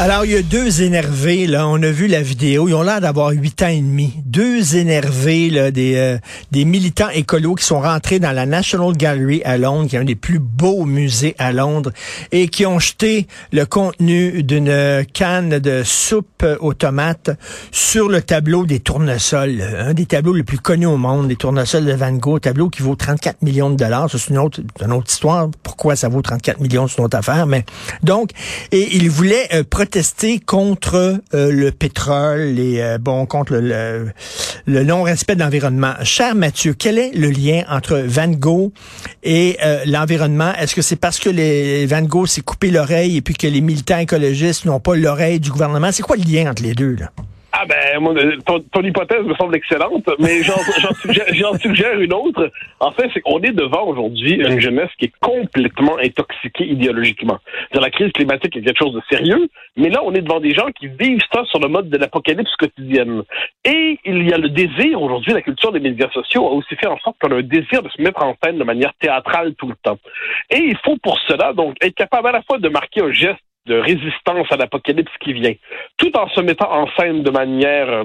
[0.00, 1.66] Alors, il y a deux énervés, là.
[1.66, 2.68] On a vu la vidéo.
[2.68, 4.14] Ils ont l'air d'avoir huit ans et demi.
[4.24, 6.18] Deux énervés, là, des, euh,
[6.52, 10.04] des militants écolos qui sont rentrés dans la National Gallery à Londres, qui est un
[10.04, 11.90] des plus beaux musées à Londres,
[12.30, 17.30] et qui ont jeté le contenu d'une canne de soupe aux tomates
[17.72, 19.60] sur le tableau des tournesols.
[19.62, 22.82] Un des tableaux les plus connus au monde, les tournesols de Van Gogh, tableau qui
[22.82, 24.08] vaut 34 millions de dollars.
[24.12, 25.48] C'est une autre, une autre histoire.
[25.64, 27.48] Pourquoi ça vaut 34 millions, c'est une autre affaire.
[27.48, 27.64] Mais,
[28.04, 28.30] donc,
[28.70, 35.34] et ils voulaient euh, protester contre euh, le pétrole et euh, bon contre le, non-respect
[35.34, 35.94] de l'environnement.
[36.02, 38.70] Cher Mathieu, quel est le lien entre Van Gogh
[39.22, 40.52] et euh, l'environnement?
[40.60, 43.96] Est-ce que c'est parce que Van Gogh s'est coupé l'oreille et puis que les militants
[43.96, 45.90] écologistes n'ont pas l'oreille du gouvernement?
[45.90, 47.10] C'est quoi le lien entre les deux là?
[47.60, 48.14] Ah ben, moi,
[48.46, 50.42] ton, ton hypothèse me semble excellente, mais
[51.32, 52.52] j'en suggère, une autre.
[52.78, 57.38] En fait, c'est qu'on est devant aujourd'hui une jeunesse qui est complètement intoxiquée idéologiquement.
[57.72, 60.54] C'est-à-dire, La crise climatique est quelque chose de sérieux, mais là, on est devant des
[60.54, 63.24] gens qui vivent ça sur le mode de l'apocalypse quotidienne.
[63.64, 66.86] Et il y a le désir aujourd'hui, la culture des médias sociaux a aussi fait
[66.86, 69.66] en sorte qu'on a un désir de se mettre en scène de manière théâtrale tout
[69.66, 69.98] le temps.
[70.50, 73.40] Et il faut pour cela donc être capable à la fois de marquer un geste
[73.68, 75.54] de résistance à l'apocalypse qui vient,
[75.98, 78.04] tout en se mettant en scène de manière euh,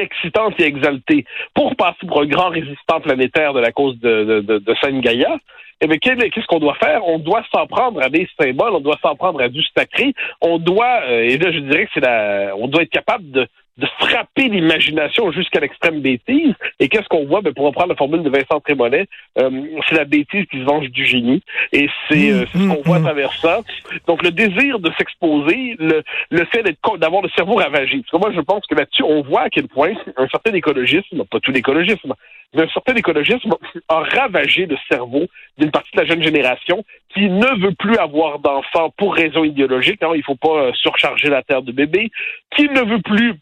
[0.00, 4.40] excitante et exaltée pour passer pour un grand résistant planétaire de la cause de, de,
[4.40, 5.36] de, de Sainte Gaïa,
[5.80, 7.06] eh bien, qu'est-ce qu'on doit faire?
[7.06, 10.58] On doit s'en prendre à des symboles, on doit s'en prendre à du sacré, on
[10.58, 13.46] doit, euh, et là je dirais que c'est la, on doit être capable de,
[13.76, 16.54] de frapper l'imagination jusqu'à l'extrême bêtise.
[16.80, 17.42] Et qu'est-ce qu'on voit?
[17.42, 19.06] Ben, pour reprendre la formule de Vincent Trémonet,
[19.38, 19.50] euh,
[19.88, 21.42] c'est la bêtise qui se venge du génie.
[21.72, 23.60] Et c'est euh, c'est ce qu'on voit à travers ça.
[24.06, 26.62] Donc, le désir de s'exposer, le, le fait
[26.98, 27.98] d'avoir le cerveau ravagé.
[27.98, 31.24] Parce que moi, je pense que là-dessus, on voit à quel point un certain écologisme,
[31.24, 32.14] pas tout l'écologisme,
[32.54, 33.54] mais un certain écologisme
[33.88, 35.26] a ravagé le cerveau
[35.58, 40.00] d'une partie de la jeune génération qui ne veut plus avoir d'enfants pour raison idéologique.
[40.00, 42.10] Non, il faut pas euh, surcharger la terre de bébés.
[42.54, 43.34] Qui ne veut plus euh,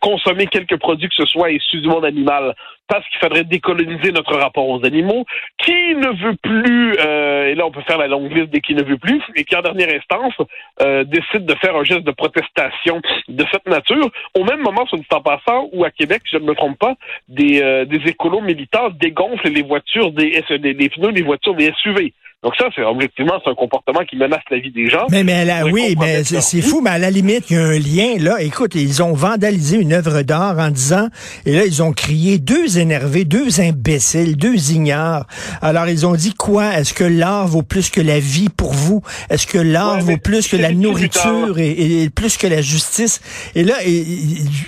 [0.00, 2.54] consommer quelques produits que ce soit issus du monde animal
[2.88, 5.24] parce qu'il faudrait décoloniser notre rapport aux animaux,
[5.56, 8.74] qui ne veut plus, euh, et là on peut faire la longue liste des qui
[8.74, 10.34] ne veut plus, et qui en dernière instance
[10.82, 14.98] euh, décide de faire un geste de protestation de cette nature, au même moment, sur
[14.98, 16.94] dit en passant, où à Québec, si je ne me trompe pas,
[17.28, 21.72] des, euh, des écolos militants dégonflent les voitures des, des, des pneus des voitures des
[21.82, 22.12] SUV.
[22.42, 25.06] Donc ça, c'est objectivement, c'est un comportement qui menace la vie des gens.
[25.10, 27.78] Mais, mais là, Oui, mais c'est fou, mais à la limite, il y a un
[27.78, 28.42] lien, là.
[28.42, 31.06] Écoute, ils ont vandalisé une œuvre d'art en disant,
[31.46, 35.26] et là, ils ont crié deux énervés, deux imbéciles, deux ignares.
[35.60, 36.74] Alors, ils ont dit quoi?
[36.76, 39.02] Est-ce que l'art vaut plus que la vie pour vous?
[39.30, 43.20] Est-ce que l'art Ouais, vaut plus que la nourriture et, et plus que la justice?
[43.54, 44.04] Et là, et-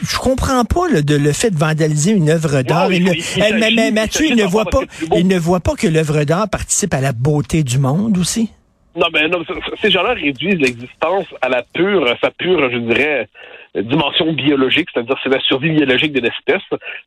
[0.06, 2.92] je comprends pas là, de, le fait de vandaliser une œuvre d'art.
[2.92, 4.82] il Eh, Mathieu, il ne voit pas,
[5.16, 8.50] il ne voit pas que l'œuvre d'art participe à la beauté du monde aussi?
[8.96, 12.70] Non, mais non, c- c- ces gens-là réduisent l'existence à la pure, à sa pure,
[12.70, 13.26] je dirais,
[13.74, 16.62] dimension biologique, c'est-à-dire c'est la survie biologique de l'espèce.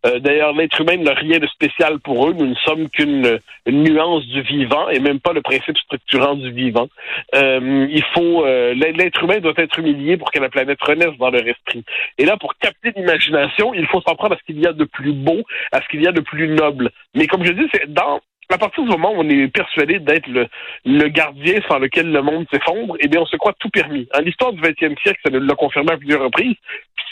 [0.05, 2.33] Euh, D'ailleurs, l'être humain n'a rien de spécial pour eux.
[2.33, 6.51] Nous ne sommes qu'une une nuance du vivant et même pas le principe structurant du
[6.51, 6.89] vivant.
[7.35, 11.29] Euh, il faut euh, l'être humain doit être humilié pour que la planète renaisse dans
[11.29, 11.85] leur esprit.
[12.17, 14.83] Et là, pour capter l'imagination, il faut s'en prendre à ce qu'il y a de
[14.83, 15.41] plus beau,
[15.71, 16.89] à ce qu'il y a de plus noble.
[17.15, 18.19] Mais comme je dis, c'est dans
[18.49, 22.45] à partir du moment où on est persuadé d'être le, gardien sans lequel le monde
[22.51, 24.07] s'effondre, eh bien, on se croit tout permis.
[24.17, 26.55] En l'histoire du 20e siècle, ça nous l'a confirmé à plusieurs reprises.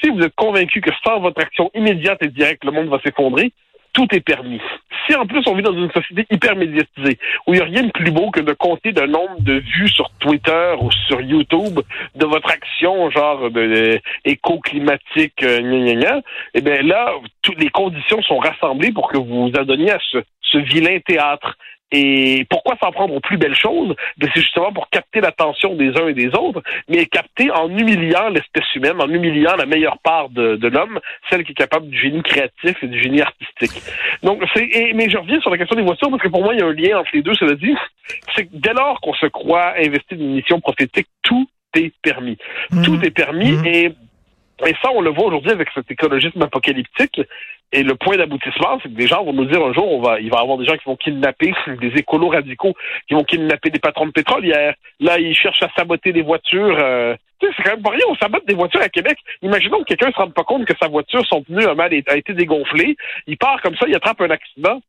[0.01, 3.51] Si vous êtes convaincu que sans votre action immédiate et directe, le monde va s'effondrer,
[3.95, 4.61] tout est permis.
[5.07, 7.17] Si en plus on vit dans une société hyper médiatisée,
[7.47, 9.89] où il n'y a rien de plus beau que de compter le nombre de vues
[9.89, 11.79] sur Twitter ou sur YouTube
[12.15, 16.21] de votre action, genre de, éco-climatique, euh,
[16.53, 20.57] eh bien là, toutes les conditions sont rassemblées pour que vous vous adonniez à ce
[20.57, 21.57] vilain théâtre.
[21.91, 23.95] Et pourquoi s'en prendre aux plus belles choses?
[24.17, 28.29] Ben, c'est justement pour capter l'attention des uns et des autres, mais capter en humiliant
[28.29, 30.99] l'espèce humaine, en humiliant la meilleure part de, de l'homme,
[31.29, 33.81] celle qui est capable du génie créatif et du génie artistique.
[34.23, 36.59] Donc, c'est, mais je reviens sur la question des voitures, parce que pour moi, il
[36.59, 37.75] y a un lien entre les deux, cela dit,
[38.35, 42.37] c'est que dès lors qu'on se croit investi d'une mission prophétique, tout est permis.
[42.83, 43.65] Tout est permis Mhm.
[43.67, 43.91] et
[44.65, 47.19] et ça, on le voit aujourd'hui avec cet écologisme apocalyptique.
[47.71, 50.19] Et le point d'aboutissement, c'est que des gens vont nous dire un jour, on va,
[50.19, 52.73] il va y avoir des gens qui vont kidnapper, des écolos radicaux,
[53.07, 54.75] qui vont kidnapper des patrons de pétrolières.
[54.99, 56.77] Là, ils cherchent à saboter des voitures.
[56.79, 59.17] euh, tu sais, c'est quand même pas rien, on sabote des voitures à Québec.
[59.41, 62.15] Imaginons que quelqu'un se rende pas compte que sa voiture, son pneu a, mal, a
[62.15, 62.95] été dégonflé.
[63.27, 64.79] Il part comme ça, il attrape un accident.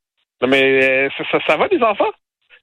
[0.42, 2.12] Non, mais euh, ça, ça, ça va, les enfants?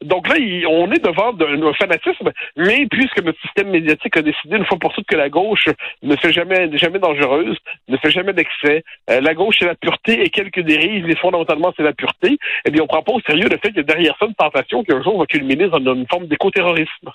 [0.01, 0.35] Donc là,
[0.69, 4.93] on est devant un fanatisme, mais puisque notre système médiatique a décidé une fois pour
[4.93, 5.67] toutes que la gauche
[6.01, 7.57] ne fait jamais, jamais dangereuse,
[7.87, 11.73] ne fait jamais d'excès, euh, la gauche c'est la pureté et quelques dérives, mais fondamentalement
[11.75, 14.25] c'est la pureté, eh bien on prend pas au sérieux le fait que derrière ça
[14.25, 17.09] une tentation qui un jour va culminer dans une forme d'écoterrorisme.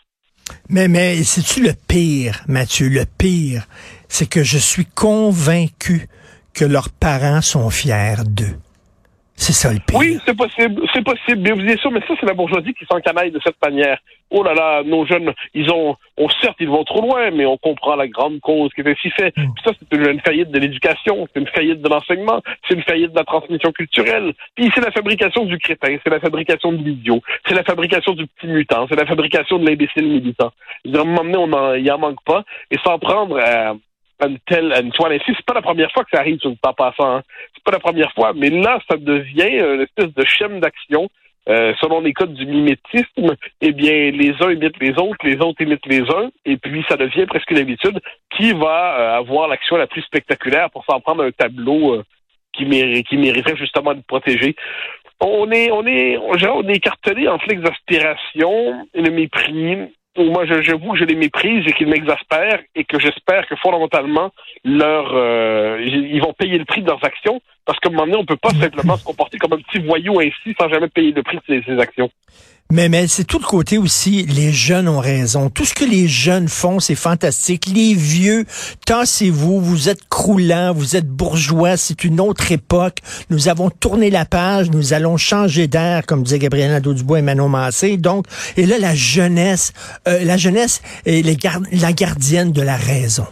[0.71, 2.89] Mais, mais c'est-tu le pire, Mathieu?
[2.89, 3.67] Le pire,
[4.09, 6.09] c'est que je suis convaincu
[6.55, 8.57] que leurs parents sont fiers d'eux.
[9.39, 9.99] C'est ça le pire.
[9.99, 11.39] Oui, c'est possible, c'est possible.
[11.39, 13.99] Mais vous êtes sûr, mais ça, c'est la bourgeoisie qui s'encanaille de cette manière.
[14.31, 17.57] Oh là là, nos jeunes, ils ont, on, certes, ils vont trop loin, mais on
[17.57, 19.33] comprend la grande cause qui est ainsi fait.
[19.37, 19.47] Mm.
[19.65, 23.17] ça, c'est une, faillite de l'éducation, c'est une faillite de l'enseignement, c'est une faillite de
[23.17, 24.35] la transmission culturelle.
[24.57, 28.27] Puis c'est la fabrication du crétin, c'est la fabrication de l'idiot, c'est la fabrication du
[28.27, 30.53] petit mutant, c'est la fabrication de l'imbécile militant.
[30.85, 32.45] À un moment donné, on en, il en manque pas.
[32.73, 33.75] Et sans prendre à,
[34.27, 35.25] une telle une toile ainsi.
[35.27, 37.17] C'est pas la première fois que ça arrive sur le temps passant.
[37.17, 37.23] Hein.
[37.55, 41.09] C'est pas la première fois, mais là, ça devient une espèce de chaîne d'action.
[41.49, 45.63] Euh, selon les codes du mimétisme, eh bien, les uns imitent les autres, les autres
[45.63, 47.99] imitent les uns, et puis ça devient presque une habitude.
[48.37, 52.05] Qui va euh, avoir l'action la plus spectaculaire pour s'en prendre un tableau euh,
[52.53, 52.65] qui,
[53.05, 54.57] qui mériterait justement de protéger?
[55.21, 59.89] On est, on est, on est entre l'exaspération le mépris
[60.25, 64.31] moi, j'avoue que je les méprise et qu'ils m'exaspèrent et que j'espère que fondamentalement,
[64.65, 68.17] leur, euh, ils vont payer le prix de leurs actions parce qu'à un moment donné,
[68.17, 71.23] on peut pas simplement se comporter comme un petit voyou ainsi sans jamais payer le
[71.23, 72.11] prix de ses actions.
[72.71, 75.49] Mais, mais c'est tout le côté aussi, les jeunes ont raison.
[75.49, 77.65] Tout ce que les jeunes font, c'est fantastique.
[77.67, 78.45] Les vieux,
[78.85, 82.99] tassez-vous, vous êtes croulants, vous êtes bourgeois, c'est une autre époque.
[83.31, 87.49] Nous avons tourné la page, nous allons changer d'air, comme disait Gabriel Nadeau-Dubois et Manon
[87.49, 87.97] Massé.
[87.97, 88.27] Donc,
[88.59, 89.73] et là, la jeunesse,
[90.07, 93.27] euh, la jeunesse est la gardienne de la raison.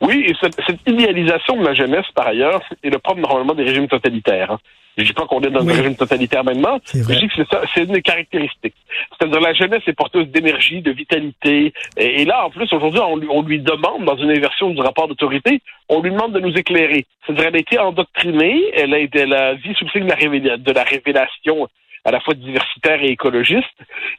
[0.00, 0.56] Oui, et cette,
[0.86, 4.52] idéalisation de la jeunesse, par ailleurs, est le propre normalement des régimes totalitaires.
[4.52, 4.58] Hein.
[4.96, 6.78] Je dis pas qu'on est dans un régime totalitaire maintenant.
[6.86, 8.74] Je dis que c'est ça, c'est une des caractéristiques.
[9.10, 11.74] C'est-à-dire la jeunesse est porteuse d'énergie, de vitalité.
[11.98, 13.00] Et, là, en plus, aujourd'hui,
[13.30, 15.60] on, lui demande, dans une inversion du rapport d'autorité,
[15.90, 17.04] on lui demande de nous éclairer.
[17.24, 20.82] C'est-à-dire elle a été endoctrinée, elle a, été, la vie sous le signe de la,
[20.82, 21.68] révélation
[22.04, 23.66] à la fois diversitaire et écologiste.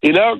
[0.03, 0.35] Et là,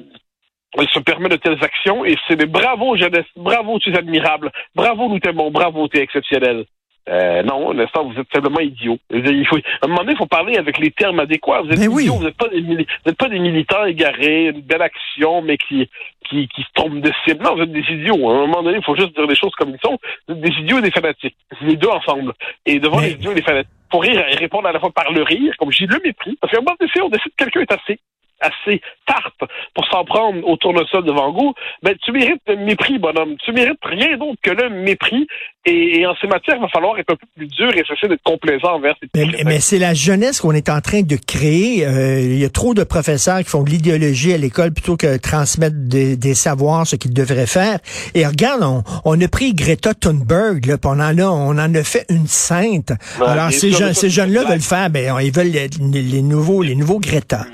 [0.78, 4.51] elle se permet de telles actions et c'est des bravo jeunesse, bravo tu es admirable,
[4.75, 6.66] bravo nous t'aimons, bravo tu es exceptionnel.
[7.09, 8.98] Euh, non, l'instant, vous êtes simplement idiot.
[9.12, 11.62] Il faut, à un moment donné, il faut parler avec les termes adéquats.
[11.62, 15.57] Vous êtes idiot, vous n'êtes pas, des, pas des militants égarés, une belle action, mais
[15.57, 15.89] qui,
[16.30, 17.44] qui, qui se trompent de cible.
[17.44, 18.30] Non, vous êtes des idiots.
[18.30, 19.98] À un moment donné, il faut juste dire les choses comme ils sont.
[20.27, 21.36] Vous êtes des idiots et des fanatiques.
[21.62, 22.33] Les deux ensemble.
[22.65, 25.12] Et devant les idiots et les fanatiques, pour rire et répondre à la fois par
[25.12, 27.62] le rire, comme j'ai le mépris, parce qu'à un moment donné, on décide que quelqu'un
[27.62, 28.00] est assez
[28.39, 33.00] assez tarte pour s'en prendre au tournesol de Van Gogh, ben, tu mérites le mépris,
[33.00, 33.36] bonhomme.
[33.44, 35.28] Tu mérites rien d'autre que le mépris.
[35.66, 38.24] Et, en ces matières, il va falloir être un peu plus dur et essayer d'être
[38.24, 41.86] complaisant envers ces Mais, mais c'est la jeunesse qu'on est en train de créer.
[41.86, 45.18] Euh, il y a trop de professeurs qui font de l'idéologie à l'école plutôt que
[45.18, 47.80] transmettre des, savoirs, ce qu'ils devraient faire.
[48.13, 52.06] Et regarde, on, a pris Greta Thunberg, là, on en a, on en a fait
[52.10, 52.94] une sainte.
[53.25, 57.00] Alors, ces, jeunes, ces jeunes-là veulent faire, ben, ils veulent les, les nouveaux, les nouveaux
[57.00, 57.45] Greta.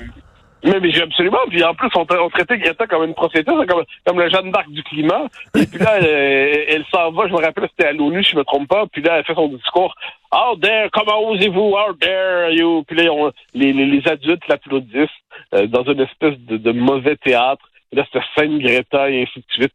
[0.64, 1.38] Mais, mais absolument.
[1.48, 4.82] Puis en plus, on, traitait Greta comme une prophétesse, comme, comme le Jeanne d'Arc du
[4.82, 5.26] climat.
[5.54, 8.44] Et puis là, elle, s'en va, je me rappelle, c'était à l'ONU, si je me
[8.44, 8.86] trompe pas.
[8.90, 9.94] Puis là, elle fait son discours.
[10.32, 11.74] Out there, comment osez-vous?
[11.76, 12.82] Out there, you?
[12.88, 15.08] Puis là, les, les, les, adultes l'applaudissent
[15.54, 19.44] euh, dans une espèce de, de mauvais théâtre là, c'était scène Greta et ainsi de
[19.48, 19.72] suite.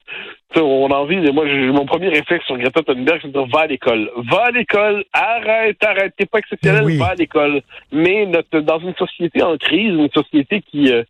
[0.55, 3.67] on a envie, moi, mon premier réflexe sur Greta Thunberg, c'est de dire, va à
[3.67, 4.11] l'école.
[4.31, 7.61] Va à l'école, arrête, arrête, t'es pas exceptionnel, va à l'école.
[7.91, 11.03] Mais notre, dans une société en crise, une société qui, euh,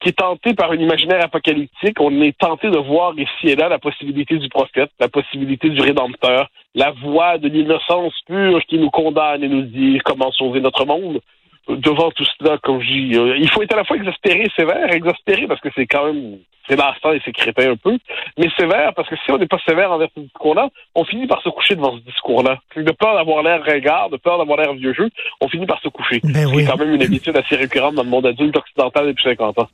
[0.00, 3.68] qui est tentée par un imaginaire apocalyptique, on est tenté de voir ici et là
[3.68, 8.90] la possibilité du prophète, la possibilité du rédempteur, la voix de l'innocence pure qui nous
[8.90, 11.20] condamne et nous dit comment sauver notre monde
[11.68, 14.50] devant tout cela, comme je dis, euh, il faut être à la fois exaspéré et
[14.56, 14.92] sévère.
[14.92, 16.38] Exaspéré parce que c'est quand même,
[16.68, 17.98] c'est et c'est crétin un peu,
[18.38, 21.42] mais sévère parce que si on n'est pas sévère envers ce discours-là, on finit par
[21.42, 22.58] se coucher devant ce discours-là.
[22.76, 25.88] De peur d'avoir l'air regard, de peur d'avoir l'air vieux jeu, on finit par se
[25.88, 26.20] coucher.
[26.22, 29.58] Ben c'est quand même une habitude assez récurrente dans le monde adulte occidental depuis 50
[29.58, 29.68] ans.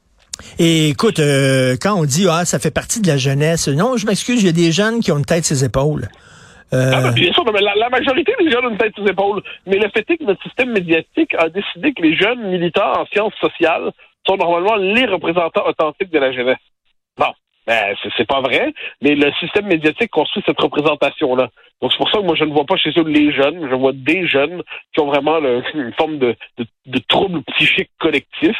[0.59, 4.07] Et écoute, euh, quand on dit ah ça fait partie de la jeunesse, non, je
[4.07, 6.09] m'excuse, il y a des jeunes qui ont une tête sur ses épaules.
[6.73, 6.91] Euh...
[6.93, 9.43] Ah, ben, bien sûr, mais la, majorité des jeunes ont une tête les épaules.
[9.67, 13.07] Mais le fait est que notre système médiatique a décidé que les jeunes militants en
[13.07, 13.91] sciences sociales
[14.27, 16.59] sont normalement les représentants authentiques de la jeunesse.
[17.17, 17.33] Bon,
[17.67, 21.49] ben, c'est pas vrai, mais le système médiatique construit cette représentation-là.
[21.83, 23.75] Donc c'est pour ça que moi je ne vois pas chez eux les jeunes, je
[23.75, 24.63] vois des jeunes
[24.95, 25.39] qui ont vraiment
[25.75, 28.57] une forme de, de, de trouble psychique collectif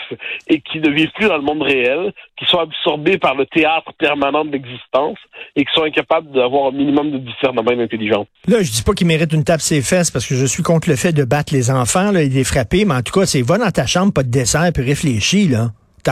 [0.49, 3.93] et qui ne vivent plus dans le monde réel, qui sont absorbés par le théâtre
[3.99, 5.19] permanent de l'existence
[5.57, 8.27] et qui sont incapables d'avoir un minimum de discernement intelligent.
[8.49, 10.89] Là, je dis pas qu'ils méritent une tape ses fesses parce que je suis contre
[10.91, 13.25] le fait de battre les enfants là, et de les frapper, mais en tout cas,
[13.27, 15.69] c'est va dans ta chambre, pas de dessert, puis réfléchis, là.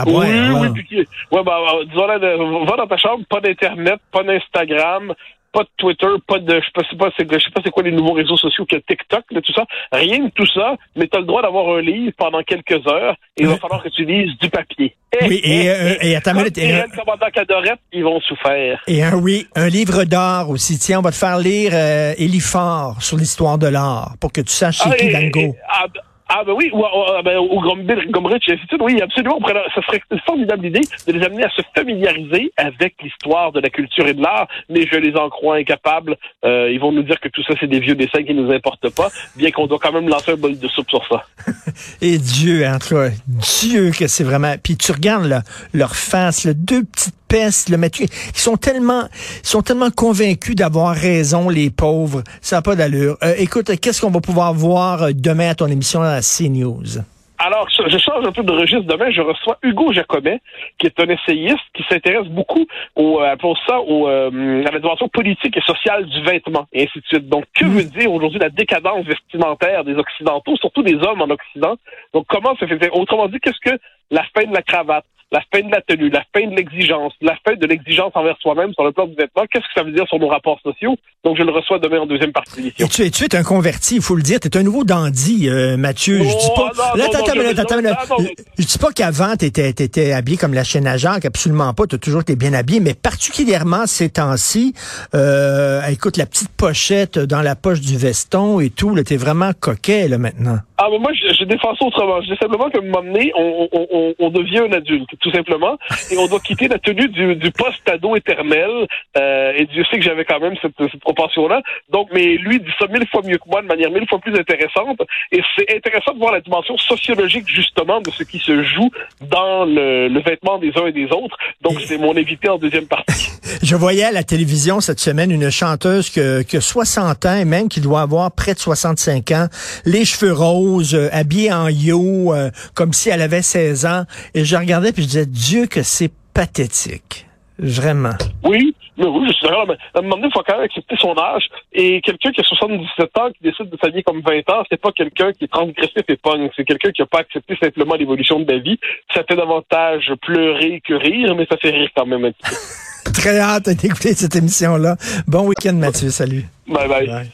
[0.07, 0.25] Oui,
[0.59, 4.23] oui, puis qui- ouais, bah, bah, disons là, va dans ta chambre, pas d'internet, pas
[4.23, 5.13] d'Instagram,
[5.55, 7.91] pas de Twitter, pas de, je sais pas, c'est, je sais pas c'est quoi les
[7.91, 11.21] nouveaux réseaux sociaux que TikTok, là, tout ça, rien de tout ça, mais tu as
[11.21, 13.59] le droit d'avoir un livre pendant quelques heures et il va Oui.
[13.59, 14.95] falloir que tu lises du papier.
[15.21, 18.03] Oui, et, euh, et attends une Comme minute, et dirait un- le commandant Cadorette, ils
[18.03, 18.81] vont souffrir.
[18.87, 20.77] Et un oui, un livre d'art aussi.
[20.77, 24.51] Tiens, on va te faire lire euh, Élie sur l'histoire de l'art pour que tu
[24.51, 28.49] saches c'est qui et- et- ah, b- ah, ben oui, ou, ou- ben, ou Gombrich.
[28.79, 29.39] Oui, absolument.
[29.73, 33.69] Ça serait une formidable idée de les amener à se familiariser avec l'histoire de la
[33.69, 36.17] culture et de l'art, mais je les en crois incapables.
[36.43, 38.89] Euh, ils vont nous dire que tout ça, c'est des vieux dessins qui nous importent
[38.89, 41.25] pas, bien qu'on doit quand même lancer un bol de soupe sur ça.
[42.01, 44.55] Et Dieu, en tout cas, Dieu que c'est vraiment.
[44.61, 45.41] Puis tu regardes là,
[45.73, 49.03] leur face, là, deux petites pestes, le Mathieu, ils sont tellement,
[49.43, 52.23] ils sont tellement convaincus d'avoir raison, les pauvres.
[52.39, 53.17] Ça n'a pas d'allure.
[53.23, 57.03] Euh, écoute, qu'est-ce qu'on va pouvoir voir euh, demain à ton émission à CNews?
[57.37, 58.85] Alors, je change un peu de registre.
[58.85, 60.39] Demain, je reçois Hugo Jacomet,
[60.79, 62.65] qui est un essayiste qui s'intéresse beaucoup
[62.95, 66.83] au, euh, pour ça, au, euh, à la dimension politique et sociale du vêtement, et
[66.83, 67.27] ainsi de suite.
[67.27, 71.75] Donc, que veut dire aujourd'hui la décadence vestimentaire des Occidentaux, surtout des hommes en Occident?
[72.13, 72.89] Donc, comment ça fait?
[72.93, 73.77] Autrement dit, qu'est-ce que
[74.09, 77.35] la fin de la cravate, la fin de la tenue, la fin de l'exigence, la
[77.45, 80.07] fin de l'exigence envers soi-même sur le plan du vêtement, qu'est-ce que ça veut dire
[80.07, 80.95] sur nos rapports sociaux?
[81.25, 82.87] Donc, je le reçois demain en deuxième partie de l'émission.
[82.87, 84.39] Tu es, tu es un converti, il faut le dire.
[84.39, 86.19] Tu es un nouveau dandy, euh, Mathieu.
[86.19, 86.71] je dis pas.
[86.95, 88.25] non, Là, non, non,
[88.57, 91.85] je- dis pas qu'avant, tu étais, habillé comme la chaîne à Jacques, absolument pas.
[91.87, 94.73] Tu as toujours été bien habillé, mais particulièrement ces temps-ci,
[95.13, 99.51] euh, écoute, la petite pochette dans la poche du veston et tout, tu es vraiment
[99.59, 100.57] coquet là maintenant.
[100.77, 102.21] Ah, mais moi, je, je défends ça autrement.
[102.21, 105.31] Je dis simplement qu'à un moment donné, on, on, on, on devient un adulte, tout
[105.31, 105.77] simplement,
[106.11, 108.69] et on doit quitter la tenue du, du post-ado éternel.
[109.17, 111.63] Euh, et Dieu sait que j'avais quand même cette, cette proportion-là.
[111.89, 114.35] Donc, mais lui dit ça mille fois mieux que moi, de manière mille fois plus
[114.37, 115.01] intéressante.
[115.31, 118.91] Et c'est intéressant de voir la dimension sociologique, justement, de ce qui se joue
[119.21, 121.37] dans le, le vêtement des uns et des autres.
[121.61, 123.31] Donc, c'est mon invité en deuxième partie.
[123.61, 127.69] Je voyais à la télévision cette semaine une chanteuse que, que 60 ans et même
[127.69, 129.47] qui doit avoir près de 65 ans,
[129.85, 134.03] les cheveux roses, euh, habillée en yo, euh, comme si elle avait 16 ans.
[134.33, 137.25] Et je regardais puis je disais, Dieu que c'est pathétique.
[137.57, 138.15] Vraiment.
[138.43, 140.65] Oui, mais oui, je suis d'accord, mais à un moment donné, il faut quand même
[140.65, 141.45] accepter son âge.
[141.71, 144.91] Et quelqu'un qui a 77 ans, qui décide de s'habiller comme 20 ans, c'est pas
[144.91, 146.49] quelqu'un qui est transgressif et pogne.
[146.55, 148.77] C'est quelqu'un qui a pas accepté simplement l'évolution de la vie.
[149.13, 152.55] Ça fait davantage pleurer que rire, mais ça fait rire quand même un petit peu.
[153.13, 154.97] Très hâte d'écouter cette émission-là.
[155.27, 156.09] Bon week-end, Mathieu.
[156.09, 156.45] Salut.
[156.67, 157.07] Bye bye.
[157.07, 157.31] Bye.